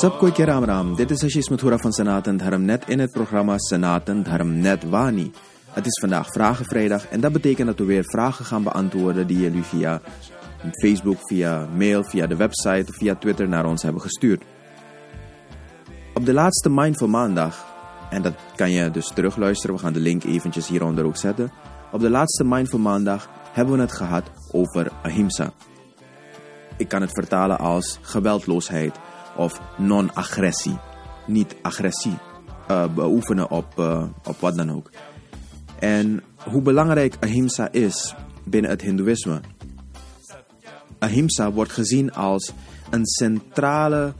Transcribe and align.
Sabkoi 0.00 0.32
Ram 0.44 0.64
Ram, 0.64 0.94
dit 0.96 1.10
is 1.10 1.24
Ashish 1.24 1.48
Mathura 1.48 1.76
van 1.76 1.92
Sanatan 1.92 2.38
Dharam 2.38 2.62
net 2.64 2.88
in 2.88 2.98
het 2.98 3.10
programma 3.12 3.58
Sanatan 3.58 4.22
Dharam 4.22 4.60
Net 4.60 4.88
Wani. 4.88 5.30
Het 5.70 5.86
is 5.86 5.98
vandaag 6.00 6.26
Vragenvrijdag 6.26 7.08
en 7.08 7.20
dat 7.20 7.32
betekent 7.32 7.66
dat 7.66 7.78
we 7.78 7.84
weer 7.84 8.04
vragen 8.04 8.44
gaan 8.44 8.62
beantwoorden 8.62 9.26
die 9.26 9.40
jullie 9.40 9.62
via 9.62 10.00
Facebook, 10.82 11.16
via 11.20 11.68
mail, 11.76 12.04
via 12.04 12.26
de 12.26 12.36
website 12.36 12.84
of 12.88 12.96
via 12.96 13.14
Twitter 13.14 13.48
naar 13.48 13.66
ons 13.66 13.82
hebben 13.82 14.02
gestuurd. 14.02 14.42
Op 16.14 16.24
de 16.24 16.32
laatste 16.32 16.70
Mindful 16.70 17.08
Maandag, 17.08 17.66
en 18.10 18.22
dat 18.22 18.34
kan 18.56 18.70
je 18.70 18.90
dus 18.90 19.08
terugluisteren, 19.08 19.76
we 19.76 19.82
gaan 19.82 19.92
de 19.92 20.00
link 20.00 20.24
eventjes 20.24 20.68
hieronder 20.68 21.04
ook 21.04 21.16
zetten. 21.16 21.52
Op 21.92 22.00
de 22.00 22.10
laatste 22.10 22.44
Mindful 22.44 22.78
Maandag 22.78 23.28
hebben 23.52 23.74
we 23.74 23.80
het 23.80 23.92
gehad 23.92 24.30
over 24.52 24.90
ahimsa. 25.02 25.52
Ik 26.76 26.88
kan 26.88 27.00
het 27.00 27.12
vertalen 27.12 27.58
als 27.58 27.98
geweldloosheid 28.02 28.98
of 29.40 29.60
non-agressie. 29.76 30.78
Niet 31.26 31.56
agressie 31.62 32.18
uh, 32.70 32.94
beoefenen 32.94 33.50
op, 33.50 33.78
uh, 33.78 34.04
op 34.24 34.40
wat 34.40 34.56
dan 34.56 34.70
ook. 34.70 34.90
En 35.78 36.22
hoe 36.44 36.62
belangrijk 36.62 37.16
ahimsa 37.20 37.72
is 37.72 38.14
binnen 38.44 38.70
het 38.70 38.80
Hindoeïsme. 38.80 39.40
Ahimsa 40.98 41.52
wordt 41.52 41.72
gezien 41.72 42.12
als 42.12 42.52
een 42.90 43.06
centrale 43.06 44.12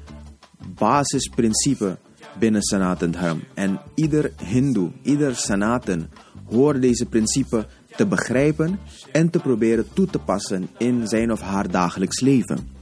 basisprincipe 0.74 1.98
binnen 2.38 2.62
Sanatan 2.62 3.10
Dharma. 3.10 3.42
En 3.54 3.80
ieder 3.94 4.32
Hindoe, 4.44 4.90
ieder 5.02 5.36
Sanatan 5.36 6.08
hoort 6.44 6.82
deze 6.82 7.06
principe 7.06 7.66
te 7.96 8.06
begrijpen 8.06 8.78
en 9.12 9.30
te 9.30 9.38
proberen 9.38 9.86
toe 9.92 10.06
te 10.06 10.18
passen 10.18 10.68
in 10.78 11.08
zijn 11.08 11.32
of 11.32 11.40
haar 11.40 11.70
dagelijks 11.70 12.20
leven. 12.20 12.79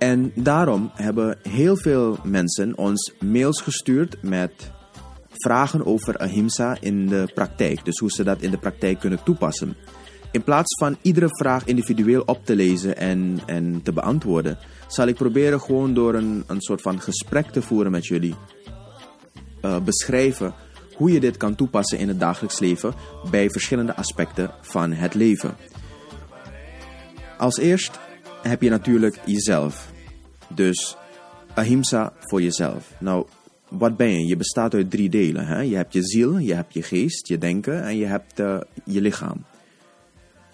En 0.00 0.32
daarom 0.34 0.90
hebben 0.94 1.38
heel 1.48 1.76
veel 1.76 2.18
mensen 2.22 2.78
ons 2.78 3.12
mails 3.18 3.60
gestuurd 3.60 4.22
met 4.22 4.70
vragen 5.32 5.86
over 5.86 6.16
ahimsa 6.16 6.76
in 6.80 7.06
de 7.06 7.30
praktijk. 7.34 7.84
Dus 7.84 7.98
hoe 7.98 8.10
ze 8.10 8.24
dat 8.24 8.42
in 8.42 8.50
de 8.50 8.58
praktijk 8.58 8.98
kunnen 8.98 9.22
toepassen. 9.24 9.76
In 10.32 10.42
plaats 10.42 10.78
van 10.78 10.96
iedere 11.02 11.28
vraag 11.28 11.64
individueel 11.64 12.22
op 12.26 12.46
te 12.46 12.56
lezen 12.56 12.96
en, 12.96 13.38
en 13.46 13.80
te 13.82 13.92
beantwoorden, 13.92 14.58
zal 14.88 15.06
ik 15.06 15.14
proberen 15.14 15.60
gewoon 15.60 15.94
door 15.94 16.14
een, 16.14 16.44
een 16.46 16.60
soort 16.60 16.82
van 16.82 17.00
gesprek 17.00 17.46
te 17.46 17.62
voeren 17.62 17.92
met 17.92 18.06
jullie. 18.06 18.34
Uh, 19.64 19.80
beschrijven 19.80 20.54
hoe 20.94 21.12
je 21.12 21.20
dit 21.20 21.36
kan 21.36 21.54
toepassen 21.54 21.98
in 21.98 22.08
het 22.08 22.20
dagelijks 22.20 22.58
leven 22.58 22.94
bij 23.30 23.50
verschillende 23.50 23.96
aspecten 23.96 24.50
van 24.60 24.92
het 24.92 25.14
leven. 25.14 25.56
Als 27.38 27.58
eerst 27.58 27.98
heb 28.42 28.62
je 28.62 28.70
natuurlijk 28.70 29.20
jezelf. 29.26 29.92
Dus 30.54 30.96
ahimsa 31.54 32.12
voor 32.18 32.42
jezelf. 32.42 32.92
Nou, 33.00 33.26
wat 33.68 33.96
ben 33.96 34.12
je? 34.12 34.26
Je 34.26 34.36
bestaat 34.36 34.74
uit 34.74 34.90
drie 34.90 35.08
delen. 35.08 35.46
Hè? 35.46 35.60
Je 35.60 35.76
hebt 35.76 35.92
je 35.92 36.02
ziel, 36.02 36.38
je 36.38 36.54
hebt 36.54 36.74
je 36.74 36.82
geest, 36.82 37.28
je 37.28 37.38
denken 37.38 37.82
en 37.82 37.96
je 37.96 38.06
hebt 38.06 38.40
uh, 38.40 38.60
je 38.84 39.00
lichaam. 39.00 39.44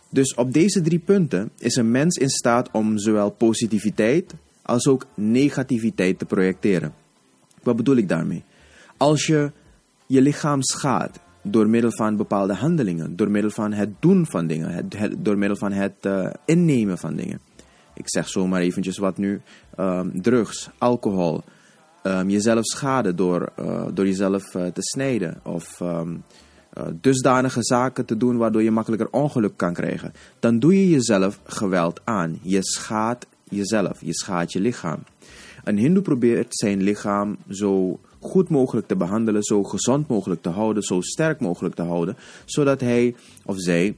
Dus 0.08 0.34
op 0.34 0.52
deze 0.52 0.80
drie 0.80 0.98
punten 0.98 1.50
is 1.58 1.76
een 1.76 1.90
mens 1.90 2.16
in 2.16 2.28
staat 2.28 2.70
om 2.72 2.98
zowel 2.98 3.30
positiviteit 3.30 4.34
als 4.62 4.86
ook 4.86 5.06
negativiteit 5.14 6.18
te 6.18 6.24
projecteren. 6.24 6.94
Wat 7.62 7.76
bedoel 7.76 7.96
ik 7.96 8.08
daarmee? 8.08 8.44
Als 8.96 9.26
je 9.26 9.52
je 10.06 10.22
lichaam 10.22 10.62
schaadt 10.62 11.18
door 11.42 11.68
middel 11.68 11.90
van 11.90 12.16
bepaalde 12.16 12.54
handelingen, 12.54 13.16
door 13.16 13.30
middel 13.30 13.50
van 13.50 13.72
het 13.72 13.90
doen 14.00 14.26
van 14.26 14.46
dingen, 14.46 14.70
het, 14.70 15.14
door 15.18 15.38
middel 15.38 15.56
van 15.56 15.72
het 15.72 15.94
uh, 16.06 16.30
innemen 16.44 16.98
van 16.98 17.14
dingen. 17.14 17.40
Ik 17.96 18.10
zeg 18.10 18.28
zomaar 18.28 18.60
eventjes 18.60 18.98
wat 18.98 19.16
nu, 19.16 19.40
um, 19.78 20.22
drugs, 20.22 20.70
alcohol, 20.78 21.42
um, 22.02 22.30
jezelf 22.30 22.64
schade 22.64 23.14
door, 23.14 23.52
uh, 23.60 23.86
door 23.94 24.06
jezelf 24.06 24.54
uh, 24.54 24.66
te 24.66 24.82
snijden 24.82 25.40
of 25.42 25.80
um, 25.80 26.22
dusdanige 27.00 27.62
zaken 27.62 28.04
te 28.04 28.16
doen 28.16 28.36
waardoor 28.36 28.62
je 28.62 28.70
makkelijker 28.70 29.08
ongeluk 29.10 29.56
kan 29.56 29.72
krijgen. 29.72 30.12
Dan 30.40 30.58
doe 30.58 30.80
je 30.80 30.88
jezelf 30.88 31.40
geweld 31.44 32.00
aan. 32.04 32.38
Je 32.42 32.62
schaadt 32.62 33.26
jezelf, 33.44 34.00
je 34.00 34.14
schaadt 34.14 34.52
je 34.52 34.60
lichaam. 34.60 35.02
Een 35.64 35.78
hindoe 35.78 36.02
probeert 36.02 36.56
zijn 36.56 36.82
lichaam 36.82 37.36
zo 37.48 38.00
goed 38.20 38.48
mogelijk 38.48 38.86
te 38.86 38.96
behandelen, 38.96 39.42
zo 39.42 39.62
gezond 39.62 40.08
mogelijk 40.08 40.42
te 40.42 40.48
houden, 40.48 40.82
zo 40.82 41.00
sterk 41.00 41.40
mogelijk 41.40 41.74
te 41.74 41.82
houden, 41.82 42.16
zodat 42.44 42.80
hij 42.80 43.14
of 43.44 43.54
zij 43.58 43.96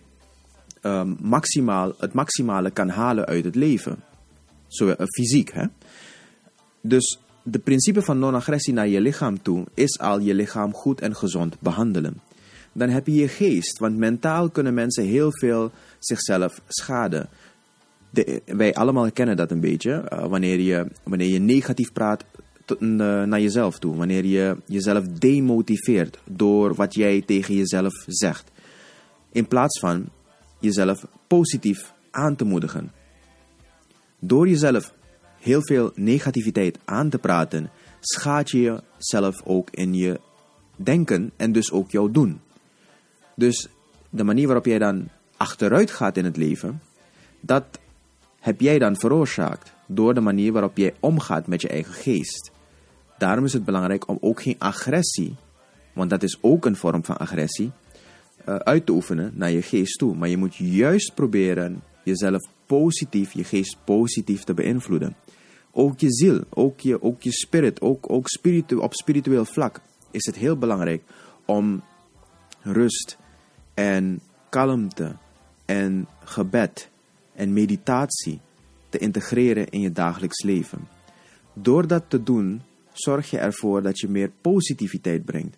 um, 0.89 1.17
maximaal, 1.21 1.93
het 1.99 2.13
maximale 2.13 2.71
kan 2.71 2.89
halen 2.89 3.27
uit 3.27 3.45
het 3.45 3.55
leven. 3.55 3.97
Zo, 4.67 4.87
uh, 4.87 4.95
fysiek. 4.97 5.53
Hè? 5.53 5.65
Dus 6.81 7.19
de 7.43 7.59
principe 7.59 8.03
van 8.03 8.19
non-agressie 8.19 8.73
naar 8.73 8.89
je 8.89 9.01
lichaam 9.01 9.43
toe 9.43 9.65
is 9.75 9.99
al 9.99 10.21
je 10.21 10.35
lichaam 10.35 10.73
goed 10.73 11.01
en 11.01 11.17
gezond 11.17 11.61
behandelen. 11.61 12.21
Dan 12.73 12.89
heb 12.89 13.07
je 13.07 13.15
je 13.15 13.29
geest, 13.29 13.79
want 13.79 13.97
mentaal 13.97 14.51
kunnen 14.51 14.75
mensen 14.75 15.05
heel 15.05 15.31
veel 15.33 15.71
zichzelf 15.99 16.61
schaden. 16.69 17.29
De, 18.11 18.43
wij 18.47 18.75
allemaal 18.75 19.13
kennen 19.13 19.37
dat 19.37 19.51
een 19.51 19.61
beetje. 19.61 20.09
Uh, 20.13 20.27
wanneer, 20.27 20.61
je, 20.61 20.87
wanneer 21.03 21.29
je 21.29 21.39
negatief 21.39 21.93
praat 21.93 22.25
naar 22.79 23.41
jezelf 23.41 23.79
toe. 23.79 23.97
Wanneer 23.97 24.25
je 24.25 24.57
jezelf 24.67 25.07
demotiveert 25.07 26.19
door 26.25 26.75
wat 26.75 26.95
jij 26.95 27.23
tegen 27.27 27.55
jezelf 27.55 27.93
zegt. 28.07 28.51
In 29.33 29.47
plaats 29.47 29.81
van 29.81 30.09
jezelf 30.59 31.07
positief 31.27 31.95
aan 32.11 32.37
te 32.37 32.45
moedigen. 32.45 32.93
Door 34.19 34.49
jezelf 34.49 34.95
heel 35.41 35.63
veel 35.63 35.93
negativiteit 35.95 36.79
aan 36.85 37.11
te 37.11 37.19
praten, 37.19 37.71
schaadt 38.01 38.51
je 38.51 38.83
jezelf 38.97 39.43
ook 39.45 39.71
in 39.71 39.95
je 39.95 40.21
denken 40.77 41.33
en 41.37 41.53
dus 41.53 41.73
ook 41.73 41.91
jouw 41.91 42.11
doen. 42.11 42.41
Dus 43.35 43.69
de 44.11 44.25
manier 44.25 44.47
waarop 44.47 44.67
jij 44.67 44.79
dan 44.79 45.09
achteruit 45.37 45.91
gaat 45.91 46.17
in 46.17 46.25
het 46.25 46.37
leven, 46.37 46.81
dat 47.41 47.79
heb 48.41 48.61
jij 48.61 48.79
dan 48.79 48.97
veroorzaakt 48.97 49.73
door 49.87 50.15
de 50.15 50.21
manier 50.21 50.53
waarop 50.53 50.77
jij 50.77 50.95
omgaat 51.01 51.47
met 51.47 51.61
je 51.61 51.69
eigen 51.69 51.93
geest. 51.93 52.51
Daarom 53.19 53.45
is 53.45 53.53
het 53.53 53.65
belangrijk 53.65 54.09
om 54.09 54.19
ook 54.21 54.43
geen 54.43 54.59
agressie, 54.59 55.35
want 55.93 56.11
dat 56.11 56.23
is 56.23 56.39
ook 56.41 56.65
een 56.65 56.77
vorm 56.77 57.05
van 57.05 57.17
agressie, 57.17 57.73
uit 58.49 58.87
te 58.87 58.93
oefenen 58.93 59.33
naar 59.35 59.51
je 59.51 59.63
geest 59.63 59.99
toe. 59.99 60.17
Maar 60.17 60.29
je 60.29 60.37
moet 60.37 60.57
juist 60.57 61.15
proberen 61.15 61.83
jezelf 62.05 62.43
positief, 62.67 63.33
je 63.33 63.45
geest 63.45 63.77
positief 63.85 64.45
te 64.45 64.55
beïnvloeden. 64.55 65.17
Ook 65.73 66.01
je 66.01 66.13
ziel, 66.13 66.45
ook 66.51 66.81
je, 66.81 67.03
ook 67.03 67.23
je 67.23 67.33
spirit, 67.33 67.81
ook, 67.81 68.11
ook 68.13 68.29
spiritu 68.29 68.77
op 68.77 68.95
spiritueel 68.95 69.45
vlak 69.45 69.81
is 70.11 70.27
het 70.27 70.37
heel 70.37 70.57
belangrijk 70.57 71.03
om 71.45 71.83
rust 72.63 73.19
en 73.75 74.21
kalmte 74.49 75.17
en 75.65 76.09
gebed 76.25 76.91
en 77.35 77.53
meditatie 77.53 78.41
te 78.89 78.99
integreren 78.99 79.69
in 79.69 79.81
je 79.81 79.93
dagelijks 79.93 80.43
leven. 80.43 80.89
Door 81.53 81.87
dat 81.87 82.05
te 82.09 82.23
doen, 82.23 82.63
zorg 82.93 83.31
je 83.31 83.39
ervoor 83.39 83.83
dat 83.83 83.99
je 83.99 84.09
meer 84.09 84.31
positiviteit 84.41 85.25
brengt. 85.25 85.57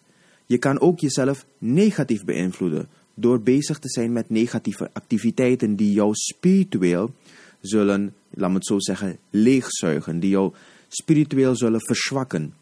Je 0.51 0.59
kan 0.59 0.81
ook 0.81 1.01
jezelf 1.01 1.47
negatief 1.59 2.25
beïnvloeden 2.25 2.89
door 3.15 3.41
bezig 3.41 3.79
te 3.79 3.89
zijn 3.89 4.13
met 4.13 4.31
negatieve 4.31 4.91
activiteiten 4.93 5.77
die 5.77 5.93
jou 5.93 6.11
spiritueel 6.15 7.15
zullen, 7.61 8.15
laat 8.31 8.49
me 8.49 8.55
het 8.55 8.67
zo 8.67 8.79
zeggen, 8.79 9.19
leegzuigen, 9.31 10.21
die 10.21 10.31
jou 10.31 10.53
spiritueel 10.89 11.57
zullen 11.57 11.81
verzwakken. 11.81 12.55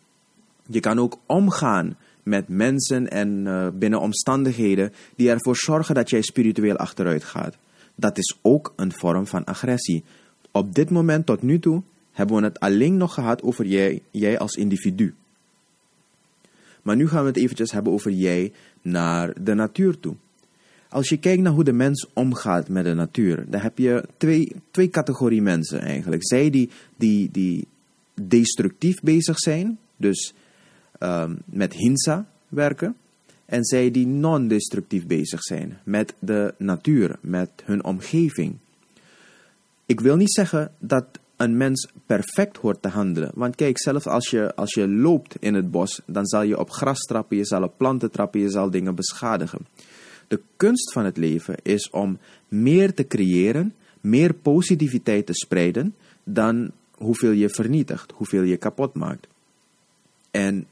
Je 0.67 0.81
kan 0.81 0.99
ook 0.99 1.19
omgaan 1.27 1.97
met 2.23 2.49
mensen 2.49 3.11
en 3.11 3.47
uh, 3.47 3.69
binnen 3.75 4.01
omstandigheden 4.01 4.93
die 5.17 5.31
ervoor 5.31 5.57
zorgen 5.57 5.95
dat 5.95 6.11
jij 6.11 6.23
spiritueel 6.23 6.77
achteruit 6.77 7.25
gaat. 7.25 7.57
Dat 7.95 8.19
is 8.19 8.39
ook 8.43 8.73
een 8.77 8.93
vorm 8.93 9.27
van 9.27 9.45
agressie. 9.45 10.05
Op 10.51 10.75
dit 10.75 10.91
moment 10.91 11.27
tot 11.27 11.43
nu 11.43 11.59
toe 11.59 11.83
hebben 12.13 12.37
we 12.37 12.43
het 12.43 12.61
alleen 12.61 12.97
nog 12.97 13.15
gehad 13.15 13.43
over 13.43 13.67
jij, 13.67 14.03
jij 14.11 14.39
als 14.39 14.55
individu. 14.55 15.15
Maar 16.89 16.97
nu 16.97 17.09
gaan 17.09 17.23
we 17.23 17.29
het 17.29 17.37
eventjes 17.37 17.73
hebben 17.73 17.93
over 17.93 18.11
jij 18.11 18.53
naar 18.83 19.43
de 19.43 19.55
natuur 19.55 20.01
toe. 20.01 20.15
Als 20.89 21.09
je 21.09 21.17
kijkt 21.17 21.43
naar 21.43 21.53
hoe 21.53 21.65
de 21.65 21.73
mens 21.73 22.09
omgaat 22.13 22.69
met 22.69 22.85
de 22.85 22.95
natuur, 22.95 23.45
dan 23.49 23.61
heb 23.61 23.79
je 23.79 24.05
twee, 24.17 24.53
twee 24.71 24.89
categorieën 24.89 25.43
mensen 25.43 25.81
eigenlijk. 25.81 26.27
Zij 26.27 26.51
die, 26.51 26.71
die, 26.97 27.31
die 27.31 27.67
destructief 28.23 29.01
bezig 29.01 29.39
zijn, 29.39 29.79
dus 29.97 30.35
um, 31.01 31.39
met 31.45 31.73
hinsa 31.73 32.29
werken. 32.49 32.97
En 33.45 33.65
zij 33.65 33.91
die 33.91 34.07
non-destructief 34.07 35.07
bezig 35.07 35.43
zijn 35.43 35.79
met 35.85 36.15
de 36.19 36.55
natuur, 36.59 37.19
met 37.21 37.51
hun 37.65 37.85
omgeving. 37.85 38.57
Ik 39.87 40.01
wil 40.01 40.17
niet 40.17 40.33
zeggen 40.33 40.73
dat 40.79 41.07
een 41.39 41.57
mens 41.57 41.89
perfect 42.07 42.57
hoort 42.57 42.83
te 42.83 42.89
handelen. 42.89 43.31
Want 43.35 43.55
kijk, 43.55 43.79
zelfs 43.79 44.07
als 44.07 44.29
je, 44.29 44.55
als 44.55 44.75
je 44.75 44.89
loopt 44.89 45.37
in 45.41 45.55
het 45.55 45.71
bos, 45.71 46.01
dan 46.07 46.27
zal 46.27 46.43
je 46.43 46.59
op 46.59 46.71
gras 46.71 47.01
trappen, 47.01 47.37
je 47.37 47.45
zal 47.45 47.63
op 47.63 47.75
planten 47.77 48.11
trappen, 48.11 48.41
je 48.41 48.51
zal 48.51 48.71
dingen 48.71 48.95
beschadigen. 48.95 49.67
De 50.29 50.41
kunst 50.57 50.93
van 50.93 51.05
het 51.05 51.17
leven 51.17 51.55
is 51.63 51.91
om 51.91 52.19
meer 52.49 52.95
te 52.95 53.07
creëren 53.07 53.75
meer 54.01 54.35
positiviteit 54.35 55.27
te 55.27 55.35
spreiden 55.35 55.95
dan 56.25 56.71
hoeveel 56.95 57.31
je 57.31 57.49
vernietigt, 57.49 58.13
hoeveel 58.13 58.43
je 58.43 58.57
kapot 58.57 58.95
maakt. 58.95 59.27
En 60.31 60.67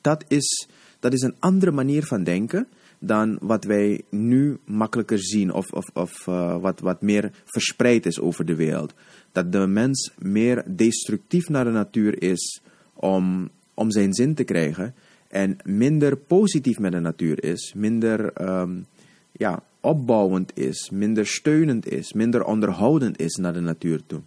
dat 0.00 0.24
is, 0.28 0.68
dat 1.00 1.12
is 1.12 1.20
een 1.20 1.36
andere 1.38 1.70
manier 1.70 2.04
van 2.04 2.24
denken 2.24 2.68
dan 2.98 3.38
wat 3.40 3.64
wij 3.64 4.02
nu 4.10 4.58
makkelijker 4.64 5.18
zien 5.18 5.52
of, 5.52 5.72
of, 5.72 5.84
of 5.94 6.26
uh, 6.26 6.56
wat, 6.60 6.80
wat 6.80 7.02
meer 7.02 7.30
verspreid 7.44 8.06
is 8.06 8.20
over 8.20 8.44
de 8.44 8.54
wereld. 8.54 8.94
Dat 9.32 9.52
de 9.52 9.66
mens 9.66 10.12
meer 10.18 10.64
destructief 10.76 11.48
naar 11.48 11.64
de 11.64 11.70
natuur 11.70 12.22
is 12.22 12.60
om, 12.94 13.50
om 13.74 13.90
zijn 13.90 14.14
zin 14.14 14.34
te 14.34 14.44
krijgen 14.44 14.94
en 15.28 15.56
minder 15.64 16.16
positief 16.16 16.78
met 16.78 16.92
de 16.92 17.00
natuur 17.00 17.44
is, 17.44 17.72
minder 17.76 18.42
um, 18.60 18.86
ja, 19.32 19.62
opbouwend 19.80 20.58
is, 20.58 20.90
minder 20.90 21.26
steunend 21.26 21.88
is, 21.88 22.12
minder 22.12 22.44
onderhoudend 22.44 23.20
is 23.20 23.34
naar 23.34 23.52
de 23.52 23.60
natuur 23.60 24.00
toe. 24.06 24.20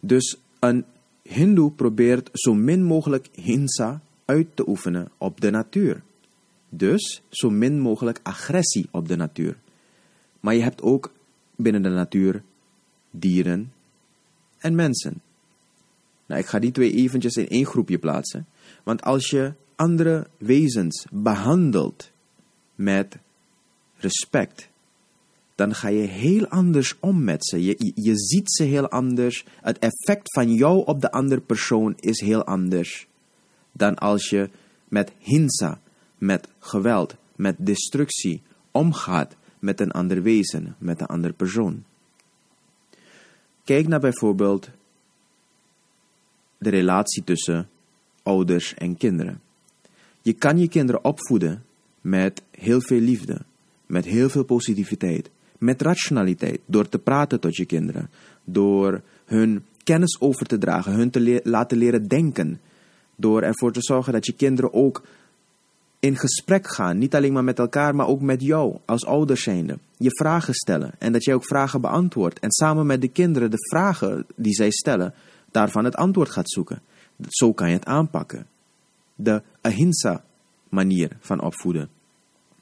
Dus 0.00 0.38
een 0.58 0.84
Hindoe 1.22 1.70
probeert 1.70 2.30
zo 2.32 2.54
min 2.54 2.84
mogelijk 2.84 3.28
hinsa 3.32 4.00
uit 4.24 4.46
te 4.54 4.68
oefenen 4.68 5.08
op 5.18 5.40
de 5.40 5.50
natuur. 5.50 6.02
Dus 6.68 7.22
zo 7.28 7.50
min 7.50 7.80
mogelijk 7.80 8.20
agressie 8.22 8.88
op 8.90 9.08
de 9.08 9.16
natuur. 9.16 9.56
Maar 10.40 10.54
je 10.54 10.62
hebt 10.62 10.82
ook 10.82 11.12
binnen 11.56 11.82
de 11.82 11.88
natuur 11.88 12.42
dieren 13.10 13.72
en 14.58 14.74
mensen. 14.74 15.20
Nou, 16.26 16.40
ik 16.40 16.46
ga 16.46 16.58
die 16.58 16.72
twee 16.72 16.92
eventjes 16.92 17.34
in 17.34 17.48
één 17.48 17.66
groepje 17.66 17.98
plaatsen. 17.98 18.46
Want 18.82 19.02
als 19.02 19.30
je 19.30 19.52
andere 19.76 20.26
wezens 20.38 21.06
behandelt 21.10 22.10
met 22.74 23.18
respect, 23.96 24.68
dan 25.54 25.74
ga 25.74 25.88
je 25.88 26.06
heel 26.06 26.48
anders 26.48 26.96
om 27.00 27.24
met 27.24 27.46
ze. 27.46 27.64
Je, 27.64 27.92
je 27.94 28.16
ziet 28.16 28.52
ze 28.52 28.62
heel 28.62 28.88
anders. 28.88 29.44
Het 29.60 29.78
effect 29.78 30.32
van 30.32 30.54
jou 30.54 30.84
op 30.84 31.00
de 31.00 31.10
andere 31.10 31.40
persoon 31.40 31.94
is 31.96 32.20
heel 32.20 32.44
anders 32.44 33.08
dan 33.76 33.94
als 33.94 34.30
je 34.30 34.50
met 34.88 35.12
hinsa, 35.18 35.80
met 36.26 36.48
geweld, 36.58 37.16
met 37.36 37.56
destructie 37.58 38.42
omgaat 38.70 39.36
met 39.58 39.80
een 39.80 39.90
ander 39.90 40.22
wezen, 40.22 40.74
met 40.78 41.00
een 41.00 41.06
andere 41.06 41.32
persoon. 41.32 41.84
Kijk 43.64 43.88
naar 43.88 44.00
bijvoorbeeld 44.00 44.68
de 46.58 46.70
relatie 46.70 47.24
tussen 47.24 47.68
ouders 48.22 48.74
en 48.74 48.96
kinderen. 48.96 49.40
Je 50.22 50.32
kan 50.32 50.58
je 50.58 50.68
kinderen 50.68 51.04
opvoeden 51.04 51.64
met 52.00 52.42
heel 52.50 52.80
veel 52.80 53.00
liefde, 53.00 53.40
met 53.86 54.04
heel 54.04 54.28
veel 54.28 54.44
positiviteit, 54.44 55.30
met 55.58 55.82
rationaliteit, 55.82 56.60
door 56.66 56.88
te 56.88 56.98
praten 56.98 57.40
tot 57.40 57.56
je 57.56 57.64
kinderen, 57.64 58.10
door 58.44 59.02
hun 59.24 59.64
kennis 59.84 60.20
over 60.20 60.46
te 60.46 60.58
dragen, 60.58 60.92
hun 60.92 61.10
te 61.10 61.40
laten 61.44 61.78
leren 61.78 62.08
denken, 62.08 62.60
door 63.16 63.42
ervoor 63.42 63.72
te 63.72 63.82
zorgen 63.82 64.12
dat 64.12 64.26
je 64.26 64.32
kinderen 64.32 64.72
ook 64.72 65.02
in 66.00 66.16
gesprek 66.16 66.68
gaan, 66.68 66.98
niet 66.98 67.14
alleen 67.14 67.32
maar 67.32 67.44
met 67.44 67.58
elkaar, 67.58 67.94
maar 67.94 68.06
ook 68.06 68.20
met 68.20 68.42
jou 68.42 68.78
als 68.84 69.06
ouders 69.06 69.42
zijnde. 69.42 69.78
Je 69.96 70.10
vragen 70.10 70.54
stellen 70.54 70.92
en 70.98 71.12
dat 71.12 71.24
jij 71.24 71.34
ook 71.34 71.46
vragen 71.46 71.80
beantwoordt 71.80 72.38
en 72.38 72.52
samen 72.52 72.86
met 72.86 73.00
de 73.00 73.08
kinderen 73.08 73.50
de 73.50 73.68
vragen 73.70 74.26
die 74.36 74.54
zij 74.54 74.70
stellen, 74.70 75.14
daarvan 75.50 75.84
het 75.84 75.96
antwoord 75.96 76.30
gaat 76.30 76.50
zoeken. 76.50 76.82
Zo 77.28 77.52
kan 77.52 77.68
je 77.68 77.74
het 77.74 77.84
aanpakken. 77.84 78.46
De 79.14 79.42
ahimsa 79.60 80.24
manier 80.68 81.16
van 81.20 81.40
opvoeden. 81.40 81.88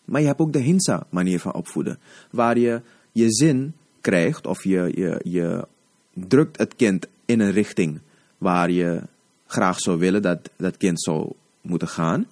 Maar 0.04 0.20
je 0.20 0.26
hebt 0.26 0.40
ook 0.40 0.52
de 0.52 0.58
hinsa 0.58 1.06
manier 1.10 1.40
van 1.40 1.54
opvoeden, 1.54 1.98
waar 2.30 2.58
je 2.58 2.82
je 3.12 3.32
zin 3.32 3.74
krijgt 4.00 4.46
of 4.46 4.64
je, 4.64 4.92
je, 4.94 5.20
je 5.22 5.66
drukt 6.14 6.58
het 6.58 6.76
kind 6.76 7.06
in 7.24 7.40
een 7.40 7.52
richting 7.52 8.00
waar 8.38 8.70
je 8.70 9.02
graag 9.46 9.80
zou 9.80 9.98
willen 9.98 10.22
dat 10.22 10.50
dat 10.56 10.76
kind 10.76 11.02
zou 11.02 11.32
moeten 11.60 11.88
gaan. 11.88 12.26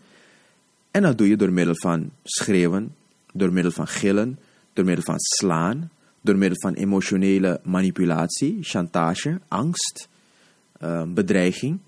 En 0.92 1.02
dat 1.02 1.18
doe 1.18 1.28
je 1.28 1.36
door 1.36 1.52
middel 1.52 1.74
van 1.76 2.10
schreeuwen, 2.22 2.94
door 3.32 3.52
middel 3.52 3.72
van 3.72 3.86
gillen, 3.86 4.38
door 4.72 4.84
middel 4.84 5.04
van 5.04 5.16
slaan, 5.18 5.90
door 6.20 6.36
middel 6.36 6.58
van 6.60 6.74
emotionele 6.74 7.60
manipulatie, 7.64 8.58
chantage, 8.60 9.40
angst, 9.48 10.08
uh, 10.82 11.02
bedreiging. 11.02 11.78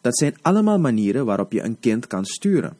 Dat 0.00 0.18
zijn 0.18 0.36
allemaal 0.42 0.78
manieren 0.78 1.24
waarop 1.24 1.52
je 1.52 1.62
een 1.62 1.80
kind 1.80 2.06
kan 2.06 2.24
sturen. 2.24 2.76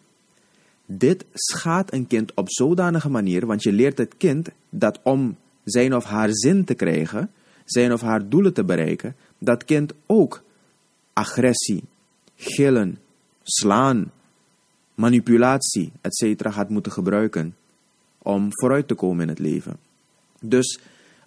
Dit 0.86 1.24
schaadt 1.32 1.92
een 1.92 2.06
kind 2.06 2.34
op 2.34 2.50
zodanige 2.50 3.08
manier, 3.08 3.46
want 3.46 3.62
je 3.62 3.72
leert 3.72 3.98
het 3.98 4.14
kind 4.16 4.48
dat 4.70 5.00
om 5.02 5.36
zijn 5.64 5.94
of 5.94 6.04
haar 6.04 6.28
zin 6.30 6.64
te 6.64 6.74
krijgen, 6.74 7.30
zijn 7.64 7.92
of 7.92 8.00
haar 8.00 8.28
doelen 8.28 8.52
te 8.52 8.64
bereiken, 8.64 9.16
dat 9.38 9.64
kind 9.64 9.92
ook 10.06 10.42
agressie, 11.12 11.84
gillen, 12.36 12.98
slaan, 13.42 14.10
manipulatie, 15.02 15.92
etc. 16.00 16.46
gaat 16.52 16.68
moeten 16.68 16.92
gebruiken 16.92 17.56
om 18.18 18.48
vooruit 18.50 18.88
te 18.88 18.94
komen 18.94 19.22
in 19.22 19.28
het 19.28 19.38
leven. 19.38 19.76
Dus 20.40 20.80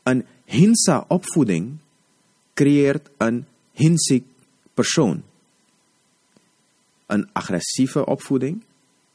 een 0.04 0.26
hinsa-opvoeding 0.46 1.78
creëert 2.54 3.10
een 3.18 3.46
hinsik 3.72 4.24
persoon. 4.74 5.24
Een 7.06 7.30
agressieve 7.32 8.06
opvoeding 8.06 8.64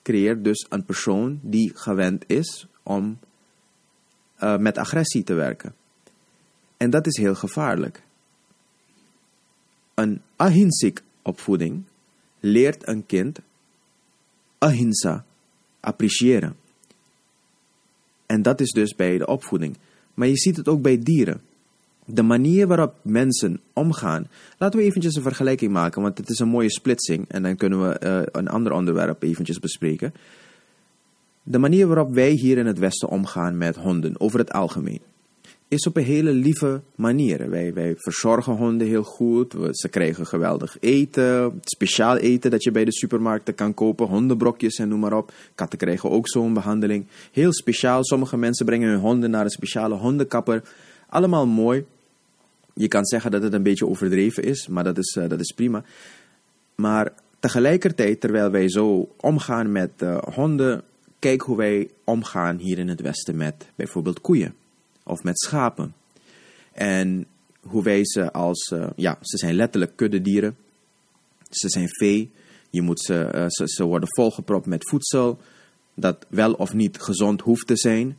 creëert 0.02 0.44
dus 0.44 0.66
een 0.68 0.84
persoon 0.84 1.38
die 1.42 1.72
gewend 1.74 2.24
is 2.26 2.66
om 2.82 3.18
uh, 4.42 4.56
met 4.56 4.78
agressie 4.78 5.22
te 5.22 5.34
werken. 5.34 5.74
En 6.76 6.90
dat 6.90 7.06
is 7.06 7.16
heel 7.16 7.34
gevaarlijk. 7.34 8.02
Een 9.94 10.22
ahinsik 10.36 11.02
opvoeding 11.22 11.82
leert 12.40 12.88
een 12.88 13.06
kind 13.06 13.40
ahimsa 14.60 15.24
appreciëren. 15.80 16.56
En 18.26 18.42
dat 18.42 18.60
is 18.60 18.70
dus 18.70 18.94
bij 18.94 19.18
de 19.18 19.26
opvoeding. 19.26 19.76
Maar 20.14 20.28
je 20.28 20.36
ziet 20.36 20.56
het 20.56 20.68
ook 20.68 20.82
bij 20.82 20.98
dieren. 20.98 21.40
De 22.04 22.22
manier 22.22 22.66
waarop 22.66 22.94
mensen 23.02 23.60
omgaan. 23.72 24.28
Laten 24.58 24.78
we 24.78 24.84
eventjes 24.84 25.14
een 25.14 25.22
vergelijking 25.22 25.72
maken, 25.72 26.02
want 26.02 26.18
het 26.18 26.30
is 26.30 26.38
een 26.38 26.48
mooie 26.48 26.70
splitsing. 26.70 27.28
En 27.28 27.42
dan 27.42 27.56
kunnen 27.56 27.88
we 27.88 28.00
uh, 28.04 28.22
een 28.32 28.48
ander 28.48 28.72
onderwerp 28.72 29.22
eventjes 29.22 29.58
bespreken. 29.58 30.14
De 31.42 31.58
manier 31.58 31.86
waarop 31.86 32.14
wij 32.14 32.30
hier 32.30 32.58
in 32.58 32.66
het 32.66 32.78
Westen 32.78 33.08
omgaan 33.08 33.58
met 33.58 33.76
honden, 33.76 34.20
over 34.20 34.38
het 34.38 34.52
algemeen 34.52 35.00
is 35.70 35.86
op 35.86 35.96
een 35.96 36.04
hele 36.04 36.32
lieve 36.32 36.80
manier. 36.94 37.50
Wij, 37.50 37.74
wij 37.74 37.94
verzorgen 37.96 38.56
honden 38.56 38.86
heel 38.86 39.02
goed. 39.02 39.54
ze 39.70 39.88
krijgen 39.88 40.26
geweldig 40.26 40.76
eten, 40.80 41.60
speciaal 41.64 42.16
eten 42.16 42.50
dat 42.50 42.62
je 42.62 42.70
bij 42.70 42.84
de 42.84 42.92
supermarkten 42.92 43.54
kan 43.54 43.74
kopen, 43.74 44.06
hondenbrokjes 44.06 44.78
en 44.78 44.88
noem 44.88 45.00
maar 45.00 45.12
op. 45.12 45.32
Katten 45.54 45.78
krijgen 45.78 46.10
ook 46.10 46.28
zo'n 46.28 46.54
behandeling. 46.54 47.06
Heel 47.32 47.52
speciaal. 47.52 48.04
Sommige 48.04 48.36
mensen 48.36 48.66
brengen 48.66 48.88
hun 48.88 48.98
honden 48.98 49.30
naar 49.30 49.44
een 49.44 49.50
speciale 49.50 49.94
hondenkapper. 49.94 50.62
Allemaal 51.08 51.46
mooi. 51.46 51.84
Je 52.74 52.88
kan 52.88 53.06
zeggen 53.06 53.30
dat 53.30 53.42
het 53.42 53.52
een 53.52 53.62
beetje 53.62 53.86
overdreven 53.86 54.42
is, 54.42 54.68
maar 54.68 54.84
dat 54.84 54.98
is, 54.98 55.16
uh, 55.18 55.28
dat 55.28 55.40
is 55.40 55.52
prima. 55.52 55.84
Maar 56.74 57.12
tegelijkertijd, 57.40 58.20
terwijl 58.20 58.50
wij 58.50 58.68
zo 58.68 59.08
omgaan 59.16 59.72
met 59.72 59.90
uh, 60.02 60.18
honden, 60.34 60.82
kijk 61.18 61.40
hoe 61.40 61.56
wij 61.56 61.90
omgaan 62.04 62.56
hier 62.56 62.78
in 62.78 62.88
het 62.88 63.00
Westen 63.00 63.36
met 63.36 63.66
bijvoorbeeld 63.76 64.20
koeien 64.20 64.54
of 65.10 65.22
met 65.22 65.40
schapen. 65.40 65.94
En 66.72 67.26
hoe 67.60 67.82
wij 67.82 68.00
ze 68.04 68.32
als, 68.32 68.70
uh, 68.74 68.86
ja, 68.96 69.18
ze 69.20 69.36
zijn 69.36 69.54
letterlijk 69.54 69.96
kuddedieren. 69.96 70.56
Ze 71.50 71.68
zijn 71.68 71.88
vee. 71.88 72.30
Je 72.70 72.82
moet 72.82 73.00
ze, 73.00 73.30
uh, 73.34 73.44
ze, 73.48 73.68
ze 73.68 73.84
worden 73.84 74.08
volgepropt 74.12 74.66
met 74.66 74.88
voedsel 74.88 75.38
dat 75.94 76.26
wel 76.28 76.52
of 76.52 76.74
niet 76.74 77.00
gezond 77.00 77.40
hoeft 77.40 77.66
te 77.66 77.76
zijn 77.76 78.16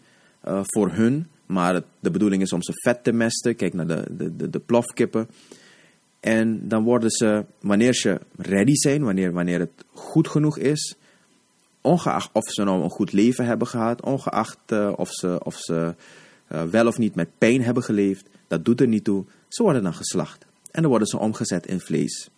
uh, 0.47 0.59
voor 0.63 0.91
hun. 0.91 1.27
Maar 1.45 1.81
de 1.99 2.11
bedoeling 2.11 2.41
is 2.41 2.53
om 2.53 2.63
ze 2.63 2.71
vet 2.73 3.03
te 3.03 3.11
mesten. 3.11 3.55
Kijk 3.55 3.73
naar 3.73 3.87
de, 3.87 4.05
de, 4.35 4.49
de, 4.49 4.59
plofkippen. 4.59 5.29
En 6.19 6.67
dan 6.67 6.83
worden 6.83 7.09
ze, 7.09 7.45
wanneer 7.61 7.93
ze 7.93 8.19
ready 8.37 8.73
zijn, 8.73 9.03
wanneer, 9.03 9.31
wanneer 9.31 9.59
het 9.59 9.85
goed 9.93 10.27
genoeg 10.27 10.57
is, 10.57 10.95
ongeacht 11.81 12.29
of 12.33 12.51
ze 12.51 12.63
nou 12.63 12.83
een 12.83 12.89
goed 12.89 13.11
leven 13.11 13.45
hebben 13.45 13.67
gehad, 13.67 14.01
ongeacht 14.01 14.71
of 14.95 15.11
ze, 15.11 15.39
of 15.43 15.55
ze 15.57 15.95
uh, 16.51 16.63
wel 16.63 16.87
of 16.87 16.97
niet 16.97 17.15
met 17.15 17.29
pijn 17.37 17.63
hebben 17.63 17.83
geleefd, 17.83 18.29
dat 18.47 18.65
doet 18.65 18.81
er 18.81 18.87
niet 18.87 19.03
toe. 19.03 19.25
Ze 19.47 19.63
worden 19.63 19.83
dan 19.83 19.93
geslacht. 19.93 20.45
En 20.71 20.81
dan 20.81 20.89
worden 20.89 21.07
ze 21.07 21.17
omgezet 21.17 21.67
in 21.67 21.79
vlees. 21.79 22.29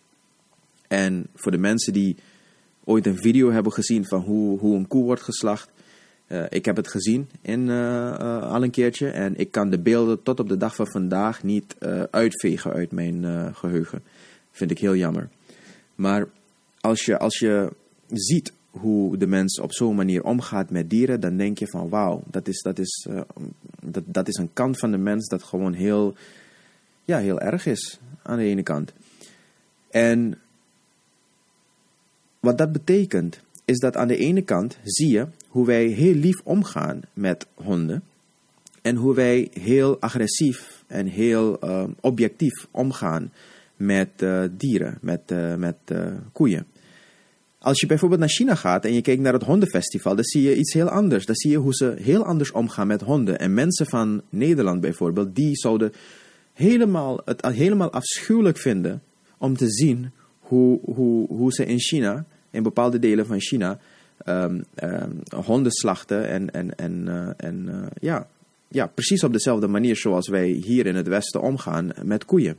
En 0.88 1.28
voor 1.36 1.52
de 1.52 1.58
mensen 1.58 1.94
die 1.94 2.16
ooit 2.84 3.06
een 3.06 3.18
video 3.18 3.52
hebben 3.52 3.72
gezien 3.72 4.06
van 4.06 4.22
hoe, 4.22 4.60
hoe 4.60 4.76
een 4.76 4.88
koe 4.88 5.04
wordt 5.04 5.22
geslacht. 5.22 5.70
Uh, 6.28 6.44
ik 6.50 6.66
heb 6.66 6.76
het 6.76 6.88
gezien 6.88 7.30
in, 7.42 7.68
uh, 7.68 8.52
al 8.52 8.64
een 8.64 8.72
keertje. 8.72 9.10
En 9.10 9.38
ik 9.38 9.52
kan 9.52 9.70
de 9.70 9.80
beelden 9.80 10.24
tot 10.24 10.40
op 10.40 10.50
de 10.50 10.58
dag 10.58 10.76
van 10.76 10.88
vandaag 10.88 11.44
niet 11.44 11.76
uitvegen 12.12 12.74
uit 12.74 12.92
mijn 12.92 13.56
geheugen. 13.56 14.04
Vind 14.52 14.72
ik 14.72 14.80
heel 14.80 14.96
jammer. 14.96 15.30
Maar 15.96 16.28
als 16.80 17.06
je, 17.06 17.20
als 17.20 17.40
je 17.40 17.70
ziet 18.08 18.54
hoe 18.70 19.18
de 19.18 19.28
mens 19.28 19.60
op 19.60 19.74
zo'n 19.74 19.96
manier 19.96 20.24
omgaat 20.24 20.70
met 20.70 20.90
dieren, 20.90 21.20
dan 21.20 21.38
denk 21.38 21.58
je 21.58 21.68
van 21.68 21.90
wauw, 21.90 22.24
dat 22.26 22.48
is, 22.48 22.62
dat, 22.62 22.80
is, 22.80 23.08
dat, 23.86 24.04
dat 24.06 24.28
is 24.28 24.36
een 24.36 24.54
kant 24.54 24.80
van 24.80 24.92
de 24.92 24.98
mens 24.98 25.28
dat 25.28 25.44
gewoon 25.44 25.74
heel, 25.74 26.16
ja, 27.04 27.18
heel 27.18 27.40
erg 27.40 27.66
is 27.66 28.00
aan 28.22 28.38
de 28.38 28.44
ene 28.44 28.64
kant. 28.64 28.94
En 29.90 30.40
wat 32.40 32.58
dat 32.58 32.72
betekent, 32.72 33.40
is 33.66 33.80
dat 33.80 33.96
aan 33.96 34.08
de 34.08 34.18
ene 34.18 34.42
kant 34.42 34.78
zie 34.84 35.10
je 35.10 35.28
hoe 35.48 35.66
wij 35.66 35.86
heel 35.86 36.14
lief 36.14 36.42
omgaan 36.44 37.02
met 37.14 37.46
honden. 37.54 38.04
En 38.82 38.96
hoe 38.96 39.16
wij 39.16 39.48
heel 39.54 40.02
agressief 40.02 40.84
en 40.88 41.08
heel 41.08 41.66
uh, 41.66 41.84
objectief 42.00 42.68
omgaan 42.72 43.32
met 43.76 44.10
uh, 44.20 44.44
dieren, 44.52 44.98
met, 45.02 45.32
uh, 45.32 45.56
met 45.56 45.78
koeien. 46.32 46.66
Als 47.64 47.80
je 47.80 47.88
bijvoorbeeld 47.88 48.20
naar 48.20 48.30
China 48.30 48.56
gaat 48.56 48.86
en 48.86 48.94
je 48.94 49.02
kijkt 49.02 49.22
naar 49.22 49.34
het 49.34 49.44
hondenfestival, 49.44 50.16
dan 50.16 50.24
zie 50.24 50.42
je 50.42 50.56
iets 50.56 50.74
heel 50.74 50.90
anders. 50.90 51.26
Dan 51.26 51.36
zie 51.36 51.52
je 51.52 51.58
hoe 51.58 51.74
ze 51.74 51.96
heel 51.98 52.26
anders 52.26 52.52
omgaan 52.52 52.88
met 52.88 53.02
honden. 53.02 53.40
En 53.40 53.54
mensen 53.54 53.86
van 53.86 54.22
Nederland 54.30 54.82
bijvoorbeeld, 54.82 55.36
die 55.36 55.56
zouden 55.56 55.94
helemaal, 56.54 57.22
het 57.26 57.46
helemaal 57.46 57.92
afschuwelijk 57.92 58.58
vinden 58.58 59.02
om 59.38 59.58
te 59.58 59.70
zien 59.70 60.12
hoe, 60.40 60.80
hoe, 60.84 61.28
hoe 61.28 61.54
ze 61.54 61.66
in 61.66 61.80
China, 61.80 62.26
in 62.52 62.64
bepaalde 62.64 63.00
delen 63.00 63.26
van 63.26 63.40
China, 63.40 63.80
um, 64.26 64.64
honden 65.46 65.72
slachten. 65.72 66.28
En, 66.28 66.52
en, 66.52 66.76
en, 66.76 67.06
uh, 67.08 67.30
en 67.38 67.66
uh, 67.68 67.86
ja, 68.00 68.28
ja, 68.68 68.88
precies 68.88 69.24
op 69.24 69.34
dezelfde 69.34 69.68
manier 69.68 69.96
zoals 69.96 70.28
wij 70.28 70.48
hier 70.48 70.86
in 70.86 70.96
het 70.96 71.08
Westen 71.08 71.42
omgaan 71.42 71.92
met 72.04 72.26
koeien. 72.26 72.56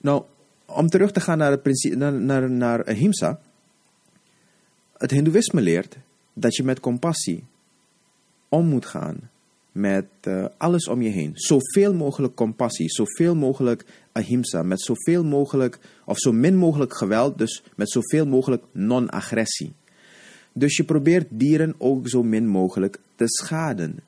Nou, 0.00 0.22
om 0.66 0.88
terug 0.88 1.12
te 1.12 1.20
gaan 1.20 1.38
naar, 1.38 1.50
het 1.50 1.62
principe, 1.62 1.96
naar, 1.96 2.12
naar, 2.12 2.50
naar. 2.50 2.84
Het 5.00 5.10
Hindoeïsme 5.10 5.60
leert 5.60 5.96
dat 6.32 6.56
je 6.56 6.62
met 6.62 6.80
compassie 6.80 7.44
om 8.48 8.66
moet 8.66 8.86
gaan 8.86 9.30
met 9.72 10.06
uh, 10.28 10.44
alles 10.56 10.88
om 10.88 11.02
je 11.02 11.08
heen. 11.08 11.32
Zoveel 11.34 11.94
mogelijk 11.94 12.34
compassie, 12.34 12.90
zoveel 12.90 13.34
mogelijk 13.34 13.84
ahimsa, 14.12 14.62
met 14.62 14.80
zoveel 14.80 15.24
mogelijk 15.24 15.78
of 16.04 16.18
zo 16.18 16.32
min 16.32 16.56
mogelijk 16.56 16.94
geweld, 16.94 17.38
dus 17.38 17.62
met 17.76 17.90
zoveel 17.90 18.26
mogelijk 18.26 18.62
non-agressie. 18.72 19.72
Dus 20.52 20.76
je 20.76 20.84
probeert 20.84 21.26
dieren 21.30 21.74
ook 21.78 22.08
zo 22.08 22.22
min 22.22 22.46
mogelijk 22.46 22.98
te 23.14 23.24
schaden. 23.26 24.00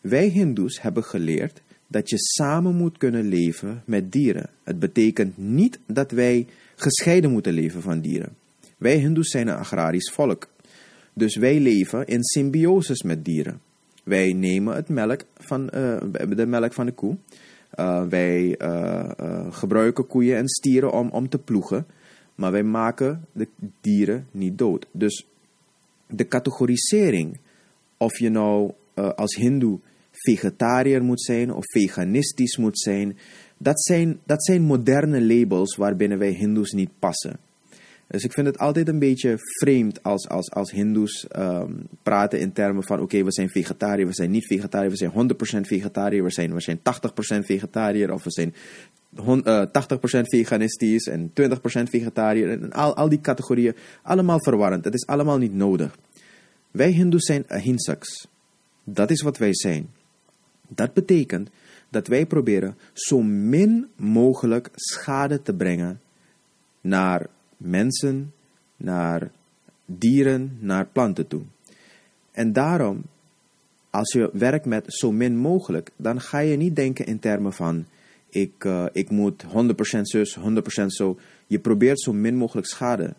Wij 0.00 0.28
Hindoes 0.28 0.82
hebben 0.82 1.04
geleerd 1.04 1.62
dat 1.86 2.10
je 2.10 2.18
samen 2.18 2.74
moet 2.74 2.98
kunnen 2.98 3.28
leven 3.28 3.82
met 3.84 4.12
dieren. 4.12 4.50
Het 4.62 4.78
betekent 4.78 5.38
niet 5.38 5.78
dat 5.86 6.10
wij 6.10 6.46
gescheiden 6.76 7.30
moeten 7.30 7.52
leven 7.52 7.82
van 7.82 8.00
dieren. 8.00 8.36
Wij 8.78 8.96
Hindoes 8.96 9.30
zijn 9.30 9.48
een 9.48 9.56
agrarisch 9.56 10.10
volk. 10.10 10.48
Dus 11.12 11.36
wij 11.36 11.60
leven 11.60 12.06
in 12.06 12.24
symbiosis 12.24 13.02
met 13.02 13.24
dieren. 13.24 13.60
Wij 14.04 14.32
nemen 14.32 14.74
het 14.74 14.88
melk 14.88 15.24
van, 15.36 15.62
uh, 15.74 15.96
de 16.36 16.46
melk 16.46 16.72
van 16.72 16.86
de 16.86 16.92
koe. 16.92 17.16
Uh, 17.74 18.06
wij 18.08 18.60
uh, 18.62 19.46
gebruiken 19.50 20.06
koeien 20.06 20.36
en 20.36 20.48
stieren 20.48 20.92
om, 20.92 21.08
om 21.08 21.28
te 21.28 21.38
ploegen. 21.38 21.86
Maar 22.34 22.52
wij 22.52 22.62
maken 22.62 23.26
de 23.32 23.48
dieren 23.80 24.26
niet 24.30 24.58
dood. 24.58 24.86
Dus 24.92 25.26
de 26.06 26.28
categorisering, 26.28 27.38
of 27.96 28.18
je 28.18 28.30
nou 28.30 28.72
als 29.16 29.36
hindoe 29.36 29.78
vegetariër 30.10 31.02
moet 31.02 31.22
zijn 31.22 31.52
of 31.52 31.64
veganistisch 31.64 32.56
moet 32.56 32.78
zijn, 32.78 33.18
dat 33.58 33.80
zijn, 33.82 34.18
dat 34.24 34.44
zijn 34.44 34.62
moderne 34.62 35.22
labels 35.22 35.76
waarbinnen 35.76 36.18
wij 36.18 36.30
hindoes 36.30 36.72
niet 36.72 36.90
passen. 36.98 37.38
Dus 38.08 38.24
ik 38.24 38.32
vind 38.32 38.46
het 38.46 38.58
altijd 38.58 38.88
een 38.88 38.98
beetje 38.98 39.34
vreemd 39.38 40.02
als, 40.02 40.28
als, 40.28 40.50
als 40.50 40.70
hindoes 40.70 41.26
um, 41.36 41.86
praten 42.02 42.40
in 42.40 42.52
termen 42.52 42.84
van 42.84 43.00
oké, 43.00 43.24
we 43.24 43.32
zijn 43.32 43.48
vegetariër, 43.48 44.06
we 44.06 44.14
zijn 44.14 44.30
niet 44.30 44.46
vegetariër, 44.46 44.90
we 44.90 44.96
zijn 44.96 45.12
100% 45.64 45.66
vegetariër, 45.66 46.22
we 46.22 46.30
zijn, 46.30 46.54
we 46.54 46.60
zijn 46.60 46.78
80% 46.78 46.80
vegetariër 47.44 48.12
of 48.12 48.24
we 48.24 48.30
zijn 48.30 48.54
uh, 49.26 49.62
eh, 49.62 49.68
80% 49.68 50.22
veganistisch 50.22 51.06
en 51.06 51.30
20% 51.30 51.32
vegetariër. 51.82 52.50
En 52.50 52.72
al, 52.72 52.96
al 52.96 53.08
die 53.08 53.20
categorieën, 53.20 53.76
allemaal 54.02 54.42
verwarrend. 54.42 54.84
Het 54.84 54.94
is 54.94 55.06
allemaal 55.06 55.38
niet 55.38 55.54
nodig. 55.54 55.96
Wij 56.70 56.90
hindoes 56.90 57.24
zijn 57.24 57.44
ahinsaks. 57.48 58.28
Dat 58.84 59.10
is 59.10 59.22
wat 59.22 59.38
wij 59.38 59.54
zijn. 59.54 59.88
Dat 60.68 60.92
betekent 60.92 61.50
dat 61.90 62.06
wij 62.06 62.26
proberen 62.26 62.76
zo 62.92 63.22
min 63.22 63.86
mogelijk 63.96 64.70
schade 64.74 65.42
te 65.42 65.54
brengen 65.54 66.00
naar 66.80 67.26
mensen, 67.58 68.32
naar 68.76 69.30
dieren, 69.86 70.58
naar 70.60 70.86
planten 70.86 71.26
toe. 71.26 71.42
En 72.32 72.52
daarom, 72.52 73.02
als 73.90 74.12
je 74.12 74.30
werkt 74.32 74.66
met 74.66 74.84
zo 74.86 75.12
min 75.12 75.36
mogelijk, 75.36 75.90
dan 75.96 76.20
ga 76.20 76.38
je 76.38 76.56
niet 76.56 76.76
denken 76.76 77.06
in 77.06 77.18
termen 77.18 77.52
van 77.52 77.86
ik, 78.28 78.64
uh, 78.64 78.86
ik 78.92 79.10
moet 79.10 79.44
100% 79.44 79.46
zus, 80.02 80.38
100% 80.38 80.86
zo. 80.86 81.18
Je 81.46 81.58
probeert 81.58 82.00
zo 82.00 82.12
min 82.12 82.36
mogelijk 82.36 82.66
schade 82.66 83.14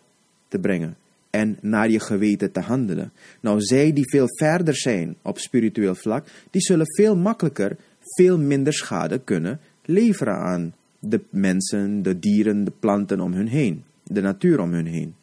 te 0.48 0.58
brengen 0.58 0.96
en 1.30 1.58
naar 1.60 1.90
je 1.90 2.00
geweten 2.00 2.52
te 2.52 2.60
handelen. 2.60 3.12
Nou, 3.40 3.60
zij 3.60 3.92
die 3.92 4.08
veel 4.10 4.26
verder 4.28 4.76
zijn 4.76 5.16
op 5.22 5.38
spiritueel 5.38 5.94
vlak, 5.94 6.26
die 6.50 6.62
zullen 6.62 6.94
veel 6.94 7.16
makkelijker, 7.16 7.76
veel 8.00 8.38
minder 8.38 8.72
schade 8.72 9.18
kunnen 9.18 9.60
leveren 9.84 10.34
aan 10.34 10.74
de 10.98 11.20
mensen, 11.30 12.02
de 12.02 12.18
dieren, 12.18 12.64
de 12.64 12.72
planten 12.80 13.20
om 13.20 13.32
hun 13.32 13.48
heen 13.48 13.84
de 14.10 14.20
natuur 14.20 14.60
om 14.60 14.72
hun 14.72 14.86
heen. 14.86 15.14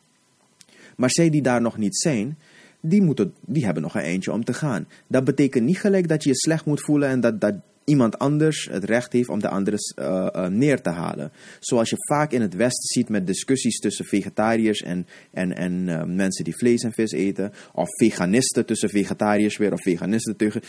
Maar 0.96 1.12
zij 1.12 1.29
die 1.29 1.41
daar 1.41 1.62
nog 1.62 1.77
niet 1.77 1.98
zijn, 1.98 2.38
die, 2.79 3.01
moeten, 3.01 3.34
die 3.46 3.65
hebben 3.65 3.84
nog 3.84 3.96
een 3.96 4.01
eindje 4.01 4.32
om 4.32 4.44
te 4.44 4.53
gaan. 4.53 4.88
Dat 5.08 5.24
betekent 5.24 5.65
niet 5.65 5.79
gelijk 5.79 6.08
dat 6.08 6.24
je 6.24 6.29
je 6.29 6.36
slecht 6.36 6.65
moet 6.65 6.82
voelen 6.82 7.10
en 7.10 7.20
dat, 7.20 7.41
dat 7.41 7.56
iemand 7.84 8.20
anders 8.20 8.67
het 8.72 8.84
recht 8.84 9.13
heeft 9.13 9.29
om 9.29 9.39
de 9.39 9.50
andere 9.50 9.77
uh, 10.00 10.27
uh, 10.36 10.48
neer 10.48 10.82
te 10.82 10.89
halen. 10.89 11.32
Zoals 11.60 11.89
je 11.89 11.96
vaak 11.98 12.32
in 12.32 12.41
het 12.41 12.53
Westen 12.53 12.88
ziet 12.88 13.10
met 13.10 13.27
discussies 13.27 13.79
tussen 13.79 14.06
vegetariërs 14.06 14.82
en, 14.82 15.08
en, 15.32 15.56
en 15.56 15.88
uh, 15.88 16.03
mensen 16.03 16.44
die 16.44 16.56
vlees 16.56 16.84
en 16.84 16.91
vis 16.91 17.12
eten. 17.12 17.53
Of 17.74 17.88
veganisten 17.89 18.65
tussen 18.65 18.89
vegetariërs 18.89 19.58
weer 19.58 19.74
of 19.74 19.82
veganisten 19.82 20.36
tegen. 20.36 20.62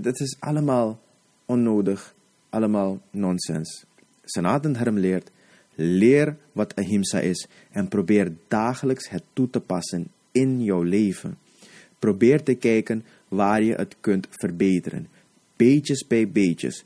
Dat 0.00 0.20
is 0.20 0.36
allemaal 0.38 1.00
onnodig, 1.46 2.14
allemaal 2.50 3.00
nonsens. 3.10 3.84
Sanatan 4.24 4.72
Dharm 4.72 4.98
leert 4.98 5.30
Leer 5.80 6.36
wat 6.52 6.74
ahimsa 6.74 7.20
is 7.20 7.46
en 7.70 7.88
probeer 7.88 8.32
dagelijks 8.48 9.08
het 9.08 9.22
toe 9.32 9.50
te 9.50 9.60
passen 9.60 10.10
in 10.32 10.62
jouw 10.62 10.82
leven. 10.82 11.38
Probeer 11.98 12.42
te 12.42 12.54
kijken 12.54 13.04
waar 13.28 13.62
je 13.62 13.74
het 13.74 13.96
kunt 14.00 14.26
verbeteren. 14.30 15.08
Beetjes 15.56 16.06
bij 16.06 16.28
beetjes. 16.28 16.84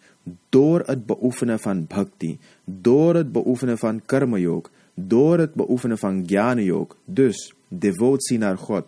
Door 0.49 0.83
het 0.87 1.07
beoefenen 1.07 1.61
van 1.61 1.87
bhakti. 1.87 2.39
Door 2.65 3.15
het 3.15 3.33
beoefenen 3.33 3.79
van 3.79 4.03
karma 4.07 4.39
yoga. 4.39 4.69
Door 4.95 5.39
het 5.39 5.55
beoefenen 5.55 5.99
van 5.99 6.23
jnana 6.25 6.61
yoga. 6.61 6.95
Dus 7.05 7.55
devotie 7.69 8.39
naar 8.39 8.59
God. 8.59 8.85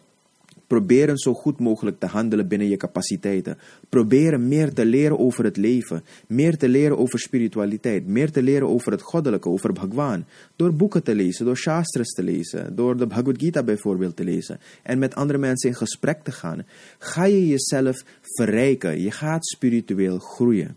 Proberen 0.67 1.19
zo 1.19 1.35
goed 1.35 1.59
mogelijk 1.59 1.99
te 1.99 2.07
handelen 2.07 2.49
binnen 2.49 2.69
je 2.69 2.77
capaciteiten. 2.77 3.59
Proberen 3.89 4.49
meer 4.49 4.73
te 4.73 4.85
leren 4.85 5.19
over 5.19 5.45
het 5.45 5.57
leven. 5.57 6.05
Meer 6.27 6.57
te 6.57 6.69
leren 6.69 6.99
over 6.99 7.19
spiritualiteit. 7.19 8.07
Meer 8.07 8.31
te 8.31 8.43
leren 8.43 8.69
over 8.69 8.93
het 8.93 9.03
goddelijke, 9.03 9.49
over 9.49 9.73
Bhagwan. 9.73 10.25
Door 10.57 10.75
boeken 10.75 11.03
te 11.03 11.15
lezen, 11.15 11.45
door 11.45 11.57
shastras 11.57 12.09
te 12.09 12.23
lezen. 12.23 12.77
Door 12.77 12.97
de 12.97 13.07
Bhagavad 13.07 13.39
Gita 13.39 13.63
bijvoorbeeld 13.63 14.17
te 14.17 14.25
lezen. 14.25 14.61
En 14.83 14.99
met 14.99 15.15
andere 15.15 15.39
mensen 15.39 15.69
in 15.71 15.77
gesprek 15.77 16.23
te 16.23 16.33
gaan. 16.33 16.67
Ga 16.99 17.25
je 17.25 17.47
jezelf 17.47 18.05
verrijken. 18.23 19.01
Je 19.01 19.11
gaat 19.11 19.47
spiritueel 19.47 20.19
groeien. 20.19 20.77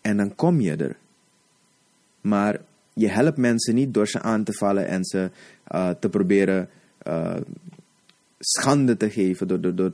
En 0.00 0.16
dan 0.16 0.34
kom 0.34 0.60
je 0.60 0.76
er. 0.76 0.96
Maar 2.20 2.60
je 2.92 3.08
helpt 3.08 3.36
mensen 3.36 3.74
niet 3.74 3.94
door 3.94 4.08
ze 4.08 4.22
aan 4.22 4.44
te 4.44 4.52
vallen 4.52 4.86
en 4.86 5.04
ze 5.04 5.30
uh, 5.74 5.90
te 5.90 6.08
proberen... 6.08 6.68
Uh, 7.08 7.36
schande 8.44 8.96
te 8.96 9.10
geven, 9.10 9.48
door, 9.48 9.74
door, 9.74 9.92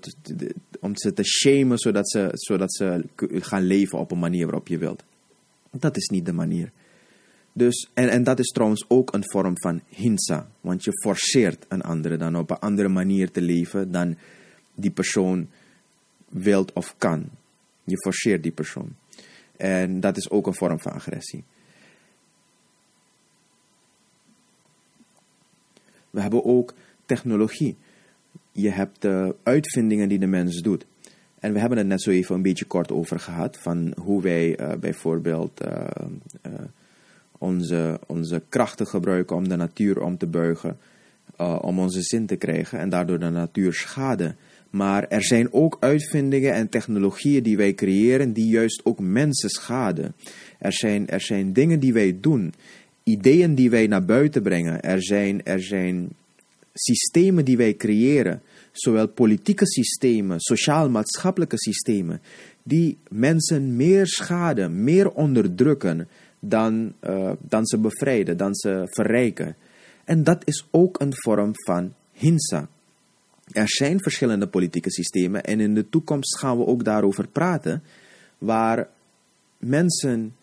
om 0.81 0.97
ze 0.97 1.13
te 1.13 1.25
shamen, 1.25 1.79
zodat 1.79 2.11
ze, 2.11 2.29
zodat 2.33 2.75
ze 2.75 3.05
gaan 3.33 3.63
leven 3.63 3.99
op 3.99 4.11
een 4.11 4.19
manier 4.19 4.45
waarop 4.45 4.69
je 4.69 4.79
wilt. 4.79 5.05
Dat 5.71 5.97
is 5.97 6.09
niet 6.09 6.27
de 6.27 6.33
manier. 6.33 6.73
Dus, 7.53 7.91
en, 7.95 8.09
en 8.09 8.25
dat 8.25 8.39
is 8.39 8.49
trouwens 8.49 8.85
ook 8.89 9.13
een 9.13 9.31
vorm 9.31 9.53
van 9.55 9.81
hinsa, 9.89 10.51
want 10.61 10.85
je 10.85 10.93
forceert 11.03 11.65
een 11.69 11.83
andere 11.83 12.17
dan 12.17 12.37
op 12.37 12.51
een 12.51 12.59
andere 12.59 12.89
manier 12.89 13.31
te 13.31 13.41
leven 13.41 13.91
dan 13.91 14.17
die 14.75 14.91
persoon 14.91 15.49
wilt 16.29 16.73
of 16.73 16.95
kan. 16.99 17.29
Je 17.85 17.97
forceert 17.99 18.43
die 18.43 18.53
persoon. 18.53 18.97
En 19.57 20.01
dat 20.01 20.17
is 20.17 20.31
ook 20.31 20.47
een 20.47 20.55
vorm 20.55 20.81
van 20.81 20.93
agressie. 20.93 21.45
We 26.11 26.21
hebben 26.21 26.45
ook 26.45 26.75
technologie 27.07 27.77
je 28.53 28.71
hebt 28.71 29.03
de 29.03 29.35
uitvindingen 29.43 30.09
die 30.09 30.19
de 30.19 30.27
mens 30.27 30.61
doet. 30.61 30.87
En 31.41 31.53
we 31.53 31.59
hebben 31.59 31.79
het 31.79 31.87
net 31.87 32.03
zo 32.03 32.11
even 32.11 32.35
een 32.35 32.43
beetje 32.43 32.65
kort 32.65 32.93
over 32.93 33.21
gehad. 33.21 33.59
Van 33.61 33.93
hoe 34.03 34.23
wij 34.23 34.61
uh, 34.61 34.73
bijvoorbeeld 34.81 35.65
uh, 35.65 35.85
uh, 36.47 36.53
onze, 37.39 38.01
onze 38.07 38.43
krachten 38.49 38.87
gebruiken 38.87 39.37
om 39.37 39.49
de 39.49 39.57
natuur 39.57 40.03
om 40.03 40.19
te 40.19 40.27
buigen. 40.27 40.79
om 41.61 41.79
onze 41.79 42.03
zin 42.03 42.27
te 42.27 42.37
krijgen 42.37 42.79
en 42.79 42.89
daardoor 42.89 43.19
de 43.19 43.31
natuur 43.31 43.73
schaden. 43.73 44.37
Maar 44.71 45.09
er 45.09 45.23
zijn 45.23 45.53
ook 45.53 45.77
uitvindingen 45.81 46.55
en 46.55 46.69
technologieën 46.69 47.43
die 47.43 47.57
wij 47.57 47.75
creëren 47.75 48.33
die 48.33 48.51
juist 48.51 48.81
ook 48.85 49.01
mensen 49.01 49.49
schaden. 49.49 50.15
Er 50.59 50.73
zijn, 50.73 51.09
er 51.09 51.21
zijn 51.21 51.53
dingen 51.53 51.81
die 51.81 51.93
wij 51.93 52.19
doen, 52.21 52.55
ideeën 53.03 53.55
die 53.55 53.71
wij 53.71 53.87
naar 53.87 54.05
buiten 54.05 54.43
brengen. 54.43 54.81
Er 54.81 55.03
zijn, 55.03 55.45
er 55.45 55.63
zijn 55.63 56.09
systemen 56.73 57.45
die 57.45 57.57
wij 57.57 57.75
creëren, 57.75 58.43
zowel 58.73 59.09
politieke 59.09 59.67
systemen, 59.67 60.41
sociaal-maatschappelijke 60.41 61.59
systemen, 61.59 62.21
die 62.63 62.99
mensen 63.09 63.77
meer 63.77 64.07
schaden, 64.07 64.85
meer 64.85 65.11
onderdrukken 65.11 66.09
dan, 66.41 66.93
uh, 67.01 67.33
dan 67.41 67.67
ze 67.67 67.79
bevrijden, 67.79 68.37
dan 68.37 68.55
ze 68.55 68.83
verrijken. 68.85 69.57
En 70.05 70.25
dat 70.25 70.43
is 70.45 70.67
ook 70.71 71.01
een 71.01 71.13
vorm 71.15 71.51
van 71.55 71.95
hinsa. 72.13 72.69
Er 73.53 73.69
zijn 73.69 74.03
verschillende 74.03 74.47
politieke 74.47 74.91
systemen 74.91 75.45
en 75.45 75.61
in 75.61 75.75
de 75.75 75.89
toekomst 75.89 76.39
gaan 76.39 76.59
we 76.59 76.67
ook 76.67 76.85
daarover 76.85 77.29
praten, 77.29 77.83
waar 78.39 78.89
mensen 79.59 80.35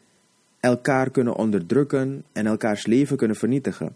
elkaar 0.59 1.11
kunnen 1.11 1.35
onderdrukken 1.35 2.23
en 2.31 2.45
elkaars 2.45 2.85
leven 2.85 3.17
kunnen 3.17 3.37
vernietigen. 3.37 3.95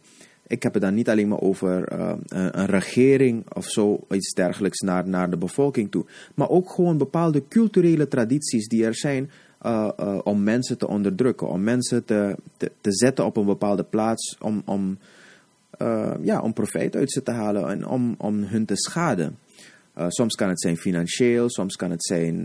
Ik 0.52 0.64
heb 0.64 0.74
het 0.74 0.82
dan 0.82 0.94
niet 0.94 1.10
alleen 1.10 1.28
maar 1.28 1.42
over 1.42 1.94
uh, 1.94 2.14
een, 2.28 2.66
regering 2.66 3.54
of 3.54 3.66
zo, 3.66 4.00
iets 4.10 4.34
dergelijks 4.34 4.80
naar, 4.80 5.08
naar 5.08 5.30
de 5.30 5.38
bevolking 5.38 5.92
toe. 5.92 6.06
Maar 6.36 6.50
ook 6.50 6.70
gewoon 6.70 6.98
bepaalde 6.98 7.48
culturele 7.48 8.08
tradities 8.08 8.68
die 8.68 8.86
er 8.86 8.96
zijn 8.96 9.32
uh, 9.66 9.90
uh, 10.00 10.20
om 10.24 10.44
mensen 10.44 10.78
te 10.78 10.88
onderdrukken. 10.88 11.48
Om 11.48 11.64
mensen 11.64 12.06
te, 12.06 12.36
te, 12.58 12.72
te, 12.82 12.94
zetten 12.94 13.26
op 13.26 13.38
een 13.38 13.46
bepaalde 13.46 13.84
plaats 13.84 14.38
om, 14.40 14.62
om, 14.66 14.98
ja, 16.22 16.42
om 16.42 16.54
profijt 16.54 16.96
uit 16.96 17.12
ze 17.12 17.24
te 17.24 17.32
halen 17.32 17.70
en 17.70 17.88
om, 17.88 18.16
om 18.18 18.44
hun 18.44 18.66
te 18.66 18.76
schaden. 18.76 19.38
soms 20.08 20.36
kan 20.36 20.50
het 20.50 20.62
zijn 20.62 20.78
financieel, 20.78 21.50
soms 21.50 21.76
kan 21.76 21.92
het 21.92 22.04
zijn 22.04 22.44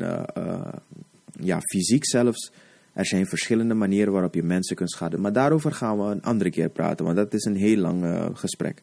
ja, 1.41 1.61
fysiek 1.61 2.07
zelfs. 2.07 2.53
Er 2.97 3.07
zijn 3.07 3.26
verschillende 3.26 3.75
manieren 3.75 4.12
waarop 4.12 4.35
je 4.35 4.43
mensen 4.43 4.76
kunt 4.76 4.91
schaden. 4.91 5.21
Maar 5.21 5.33
daarover 5.33 5.73
gaan 5.73 5.99
we 5.99 6.05
een 6.05 6.23
andere 6.23 6.50
keer 6.50 6.69
praten, 6.69 7.05
want 7.05 7.17
dat 7.17 7.35
is 7.35 7.45
een 7.45 7.57
heel 7.57 7.76
lang 7.76 8.05
uh, 8.05 8.26
gesprek. 8.33 8.83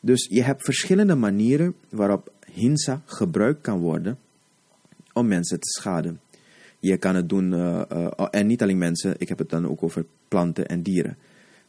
Dus 0.00 0.26
je 0.30 0.42
hebt 0.42 0.64
verschillende 0.64 1.14
manieren 1.14 1.74
waarop 1.88 2.32
hinsa 2.52 3.02
gebruikt 3.04 3.60
kan 3.60 3.78
worden 3.78 4.18
om 5.12 5.26
mensen 5.26 5.60
te 5.60 5.68
schaden. 5.68 6.20
Je 6.78 6.96
kan 6.96 7.14
het 7.14 7.28
doen, 7.28 7.52
uh, 7.52 7.82
uh, 7.92 8.10
en 8.30 8.46
niet 8.46 8.62
alleen 8.62 8.78
mensen, 8.78 9.14
ik 9.18 9.28
heb 9.28 9.38
het 9.38 9.50
dan 9.50 9.68
ook 9.68 9.82
over 9.82 10.04
planten 10.28 10.66
en 10.66 10.82
dieren. 10.82 11.16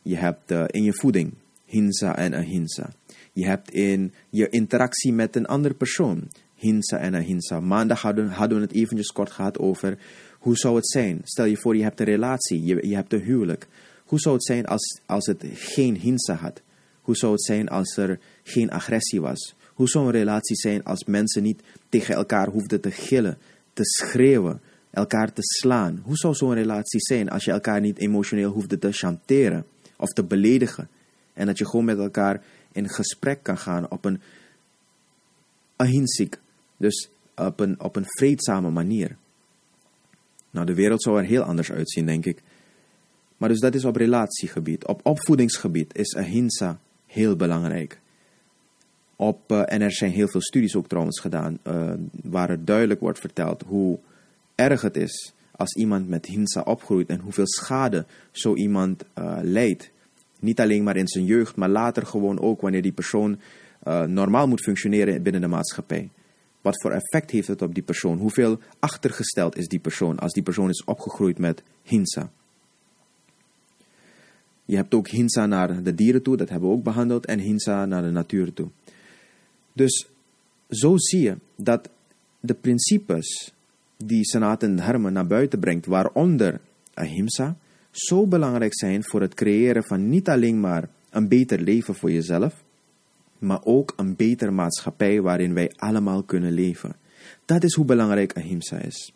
Je 0.01 0.15
hebt 0.15 0.51
in 0.51 0.83
je 0.83 0.93
voeding 0.93 1.33
hinsa 1.65 2.15
en 2.15 2.33
ahinsa. 2.33 2.89
Je 3.33 3.45
hebt 3.45 3.71
in 3.71 4.13
je 4.29 4.49
interactie 4.49 5.13
met 5.13 5.35
een 5.35 5.45
andere 5.45 5.73
persoon 5.73 6.27
hinsa 6.55 6.97
en 6.97 7.15
ahinsa. 7.15 7.59
Maandag 7.59 8.01
hadden, 8.01 8.27
hadden 8.27 8.57
we 8.57 8.63
het 8.63 8.73
eventjes 8.73 9.11
kort 9.11 9.31
gehad 9.31 9.57
over 9.57 9.97
hoe 10.39 10.55
zou 10.57 10.75
het 10.75 10.89
zijn? 10.89 11.21
Stel 11.23 11.45
je 11.45 11.57
voor, 11.57 11.75
je 11.75 11.83
hebt 11.83 11.99
een 11.99 12.05
relatie, 12.05 12.63
je, 12.63 12.87
je 12.87 12.95
hebt 12.95 13.13
een 13.13 13.21
huwelijk. 13.21 13.67
Hoe 14.05 14.19
zou 14.19 14.35
het 14.35 14.45
zijn 14.45 14.65
als, 14.65 14.99
als 15.05 15.25
het 15.25 15.43
geen 15.53 15.95
hinsa 15.95 16.33
had? 16.33 16.61
Hoe 17.01 17.15
zou 17.15 17.31
het 17.31 17.43
zijn 17.43 17.67
als 17.67 17.97
er 17.97 18.19
geen 18.43 18.71
agressie 18.71 19.21
was? 19.21 19.55
Hoe 19.73 19.87
zou 19.87 20.05
een 20.05 20.11
relatie 20.11 20.55
zijn 20.55 20.83
als 20.83 21.03
mensen 21.03 21.43
niet 21.43 21.61
tegen 21.89 22.15
elkaar 22.15 22.47
hoefden 22.47 22.81
te 22.81 22.91
gillen, 22.91 23.37
te 23.73 23.83
schreeuwen, 23.83 24.61
elkaar 24.91 25.33
te 25.33 25.41
slaan? 25.41 26.01
Hoe 26.03 26.15
zou 26.15 26.33
zo'n 26.33 26.53
relatie 26.53 26.99
zijn 26.99 27.29
als 27.29 27.45
je 27.45 27.51
elkaar 27.51 27.81
niet 27.81 27.97
emotioneel 27.97 28.51
hoefde 28.51 28.79
te 28.79 28.91
chanteren 28.91 29.65
of 29.97 30.09
te 30.09 30.23
beledigen? 30.23 30.89
En 31.33 31.45
dat 31.45 31.57
je 31.57 31.65
gewoon 31.65 31.85
met 31.85 31.97
elkaar 31.97 32.43
in 32.71 32.89
gesprek 32.89 33.43
kan 33.43 33.57
gaan 33.57 33.91
op 33.91 34.05
een 34.05 34.21
ahinsik, 35.75 36.39
dus 36.77 37.09
op 37.35 37.59
een, 37.59 37.79
op 37.79 37.95
een 37.95 38.05
vreedzame 38.07 38.69
manier. 38.69 39.15
Nou, 40.51 40.65
de 40.65 40.73
wereld 40.73 41.03
zou 41.03 41.17
er 41.17 41.25
heel 41.25 41.41
anders 41.41 41.71
uitzien, 41.71 42.05
denk 42.05 42.25
ik. 42.25 42.41
Maar 43.37 43.49
dus 43.49 43.59
dat 43.59 43.75
is 43.75 43.85
op 43.85 43.95
relatiegebied. 43.95 44.85
Op 44.85 44.99
opvoedingsgebied 45.03 45.97
is 45.97 46.15
ahimsa 46.15 46.79
heel 47.05 47.35
belangrijk. 47.35 47.99
Op, 49.15 49.51
uh, 49.51 49.61
en 49.65 49.81
er 49.81 49.91
zijn 49.91 50.11
heel 50.11 50.27
veel 50.27 50.41
studies 50.41 50.75
ook 50.75 50.87
trouwens 50.87 51.19
gedaan, 51.19 51.59
uh, 51.67 51.93
waar 52.23 52.49
er 52.49 52.65
duidelijk 52.65 52.99
wordt 52.99 53.19
verteld 53.19 53.63
hoe 53.67 53.99
erg 54.55 54.81
het 54.81 54.97
is 54.97 55.33
als 55.51 55.75
iemand 55.75 56.07
met 56.07 56.25
hinsa 56.25 56.61
opgroeit 56.61 57.09
en 57.09 57.19
hoeveel 57.19 57.47
schade 57.47 58.05
zo 58.31 58.55
iemand 58.55 59.03
uh, 59.19 59.37
leidt. 59.41 59.91
Niet 60.39 60.59
alleen 60.59 60.83
maar 60.83 60.95
in 60.95 61.07
zijn 61.07 61.25
jeugd, 61.25 61.55
maar 61.55 61.69
later 61.69 62.05
gewoon 62.05 62.39
ook 62.39 62.61
wanneer 62.61 62.81
die 62.81 62.91
persoon 62.91 63.39
normaal 64.07 64.47
moet 64.47 64.63
functioneren 64.63 65.23
binnen 65.23 65.41
de 65.41 65.47
maatschappij. 65.47 66.09
Wat 66.61 66.81
voor 66.81 66.91
effect 66.91 67.31
heeft 67.31 67.47
het 67.47 67.61
op 67.61 67.73
die 67.73 67.83
persoon? 67.83 68.17
Hoeveel 68.17 68.59
achtergesteld 68.79 69.57
is 69.57 69.67
die 69.67 69.79
persoon 69.79 70.19
als 70.19 70.33
die 70.33 70.43
persoon 70.43 70.69
is 70.69 70.83
opgegroeid 70.83 71.37
met 71.37 71.63
hinsa? 71.83 72.31
Je 74.65 74.75
hebt 74.75 74.93
ook 74.93 75.07
hinsa 75.07 75.45
naar 75.45 75.83
de 75.83 75.95
dieren 75.95 76.23
toe, 76.23 76.37
dat 76.37 76.49
hebben 76.49 76.69
we 76.69 76.75
ook 76.75 76.83
behandeld, 76.83 77.25
en 77.25 77.39
hinsa 77.39 77.85
naar 77.85 78.01
de 78.01 78.09
natuur 78.09 78.53
toe. 78.53 78.69
Dus 79.73 80.07
zo 80.69 80.97
zie 80.97 81.21
je 81.21 81.37
dat 81.55 81.89
de 82.39 82.53
principes 82.53 83.53
die 83.97 84.25
Sanatan 84.25 84.75
Dharma 84.75 85.09
naar 85.09 85.27
buiten 85.27 85.59
brengt, 85.59 85.85
waaronder 85.85 86.61
ahimsa, 86.93 87.57
zo 87.91 88.27
belangrijk 88.27 88.75
zijn 88.75 89.03
voor 89.03 89.21
het 89.21 89.33
creëren 89.33 89.83
van 89.83 90.09
niet 90.09 90.29
alleen 90.29 90.59
maar 90.59 90.89
een 91.09 91.27
beter 91.27 91.59
leven 91.59 91.95
voor 91.95 92.11
jezelf, 92.11 92.63
maar 93.39 93.59
ook 93.63 93.93
een 93.95 94.15
betere 94.15 94.51
maatschappij 94.51 95.21
waarin 95.21 95.53
wij 95.53 95.71
allemaal 95.75 96.23
kunnen 96.23 96.51
leven. 96.51 96.95
Dat 97.45 97.63
is 97.63 97.75
hoe 97.75 97.85
belangrijk 97.85 98.37
ahimsa 98.37 98.77
is. 98.77 99.13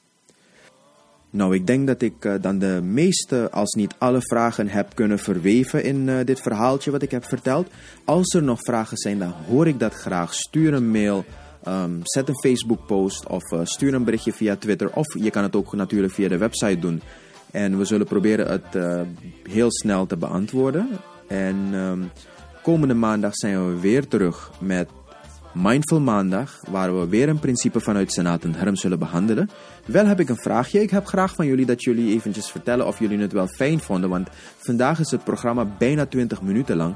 Nou, 1.30 1.56
ik 1.56 1.68
denk 1.68 1.88
dat 1.88 2.02
ik 2.02 2.26
uh, 2.26 2.34
dan 2.42 2.60
de 2.60 2.80
meeste, 2.84 3.52
als 3.52 3.74
niet 3.74 3.96
alle 3.98 4.22
vragen 4.22 4.68
heb 4.68 4.96
kunnen 4.96 5.20
verweven 5.20 5.84
in 5.84 6.08
uh, 6.08 6.18
dit 6.26 6.42
verhaaltje 6.42 6.92
wat 6.92 7.02
ik 7.02 7.12
heb 7.12 7.26
verteld. 7.26 7.68
Als 8.06 8.34
er 8.34 8.44
nog 8.44 8.60
vragen 8.62 8.98
zijn, 8.98 9.20
dan 9.20 9.34
hoor 9.48 9.68
ik 9.68 9.80
dat 9.80 9.94
graag. 9.94 10.34
Stuur 10.34 10.74
een 10.74 10.92
mail, 10.92 11.26
um, 11.68 12.00
zet 12.04 12.28
een 12.28 12.40
Facebook 12.40 12.86
post 12.86 13.28
of 13.28 13.52
uh, 13.52 13.60
stuur 13.64 13.94
een 13.94 14.04
berichtje 14.04 14.34
via 14.34 14.56
Twitter. 14.56 14.96
Of 14.96 15.18
je 15.20 15.30
kan 15.30 15.44
het 15.44 15.56
ook 15.56 15.74
natuurlijk 15.74 16.14
via 16.14 16.28
de 16.28 16.38
website 16.38 16.80
doen. 16.80 17.02
En 17.52 17.78
we 17.78 17.86
zullen 17.86 18.08
proberen 18.08 18.48
het 18.48 19.06
heel 19.44 19.72
snel 19.72 20.06
te 20.06 20.18
beantwoorden. 20.18 20.88
En... 21.28 21.74
Um, 21.74 22.12
Komende 22.64 22.94
maandag 22.94 23.36
zijn 23.36 23.68
we 23.68 23.80
weer 23.80 24.08
terug 24.08 24.52
met 24.60 24.90
Mindful 25.54 26.00
Maandag, 26.00 26.60
waar 26.70 27.00
we 27.00 27.08
weer 27.08 27.30
een 27.30 27.40
principe 27.40 27.80
vanuit 27.80 28.12
Senaat 28.14 28.44
en 28.44 28.56
Herm 28.56 28.76
zullen 28.76 29.00
behandelen. 29.00 29.50
Wel 29.86 30.06
heb 30.06 30.20
ik 30.20 30.30
een 30.30 30.42
vraagje. 30.42 30.82
Ik 30.82 30.90
heb 30.90 31.06
graag 31.06 31.36
van 31.36 31.46
jullie 31.46 31.66
dat 31.66 31.84
jullie 31.84 32.14
eventjes 32.14 32.52
vertellen 32.52 32.88
of 32.88 33.00
jullie 33.00 33.20
het 33.20 33.32
wel 33.32 33.48
fijn 33.48 33.80
vonden, 33.80 34.10
want 34.10 34.28
vandaag 34.58 35.00
is 35.00 35.12
het 35.12 35.24
programma 35.24 35.66
bijna 35.78 36.06
20 36.06 36.42
minuten 36.42 36.76
lang. 36.76 36.96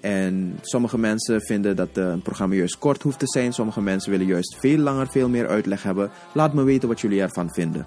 En 0.00 0.58
sommige 0.60 0.98
mensen 0.98 1.40
vinden 1.40 1.76
dat 1.76 1.88
een 1.92 2.22
programma 2.22 2.54
juist 2.54 2.78
kort 2.78 3.02
hoeft 3.02 3.18
te 3.18 3.26
zijn. 3.26 3.52
Sommige 3.52 3.80
mensen 3.80 4.10
willen 4.10 4.26
juist 4.26 4.56
veel 4.58 4.78
langer, 4.78 5.06
veel 5.06 5.28
meer 5.28 5.48
uitleg 5.48 5.82
hebben. 5.82 6.10
Laat 6.32 6.54
me 6.54 6.62
weten 6.62 6.88
wat 6.88 7.00
jullie 7.00 7.20
ervan 7.20 7.52
vinden. 7.52 7.86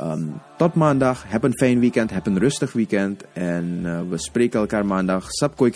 Um, 0.00 0.40
tot 0.56 0.74
maandag. 0.74 1.24
Heb 1.26 1.42
een 1.42 1.56
fijn 1.58 1.80
weekend. 1.80 2.10
Heb 2.10 2.26
een 2.26 2.38
rustig 2.38 2.72
weekend. 2.72 3.24
En 3.32 3.80
uh, 3.82 4.00
we 4.08 4.18
spreken 4.18 4.60
elkaar 4.60 4.86
maandag. 4.86 5.24
Sap 5.28 5.56
koi 5.56 5.70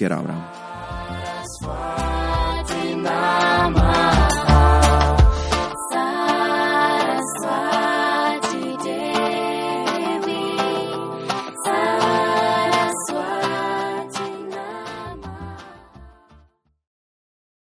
Swatimama. 1.62 3.22